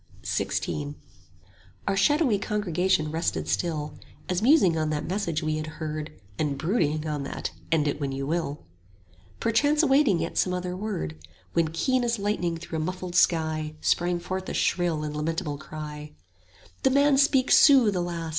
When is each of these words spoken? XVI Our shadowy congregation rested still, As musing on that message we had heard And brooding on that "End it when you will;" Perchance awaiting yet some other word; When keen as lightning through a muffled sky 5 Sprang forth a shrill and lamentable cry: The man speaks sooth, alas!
XVI 0.23 0.95
Our 1.87 1.95
shadowy 1.95 2.39
congregation 2.39 3.11
rested 3.11 3.47
still, 3.47 3.99
As 4.29 4.41
musing 4.41 4.75
on 4.75 4.89
that 4.89 5.05
message 5.05 5.43
we 5.43 5.57
had 5.57 5.67
heard 5.77 6.19
And 6.39 6.57
brooding 6.57 7.05
on 7.07 7.21
that 7.21 7.51
"End 7.71 7.87
it 7.87 8.01
when 8.01 8.11
you 8.11 8.25
will;" 8.25 8.65
Perchance 9.39 9.83
awaiting 9.83 10.17
yet 10.19 10.39
some 10.39 10.55
other 10.55 10.75
word; 10.75 11.19
When 11.53 11.67
keen 11.67 12.03
as 12.03 12.17
lightning 12.17 12.57
through 12.57 12.77
a 12.77 12.81
muffled 12.81 13.13
sky 13.13 13.75
5 13.81 13.85
Sprang 13.85 14.19
forth 14.19 14.49
a 14.49 14.55
shrill 14.55 15.03
and 15.03 15.15
lamentable 15.15 15.59
cry: 15.59 16.13
The 16.81 16.89
man 16.89 17.19
speaks 17.19 17.55
sooth, 17.55 17.95
alas! 17.95 18.29